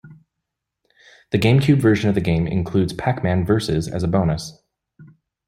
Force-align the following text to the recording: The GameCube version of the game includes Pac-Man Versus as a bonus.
The 1.29 1.37
GameCube 1.37 1.79
version 1.79 2.09
of 2.09 2.15
the 2.15 2.21
game 2.21 2.47
includes 2.47 2.91
Pac-Man 2.91 3.45
Versus 3.45 3.87
as 3.87 4.01
a 4.01 4.07
bonus. 4.07 4.59